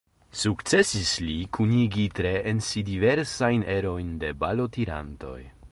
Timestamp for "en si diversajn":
2.53-3.69